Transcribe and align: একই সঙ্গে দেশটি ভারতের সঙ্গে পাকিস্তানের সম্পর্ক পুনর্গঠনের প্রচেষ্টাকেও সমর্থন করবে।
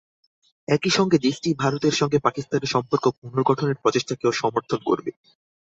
একই 0.67 0.91
সঙ্গে 0.97 1.17
দেশটি 1.17 1.49
ভারতের 1.53 1.93
সঙ্গে 1.93 2.17
পাকিস্তানের 2.19 2.73
সম্পর্ক 2.75 3.05
পুনর্গঠনের 3.17 3.81
প্রচেষ্টাকেও 3.81 4.31
সমর্থন 4.33 4.79
করবে। 4.85 5.11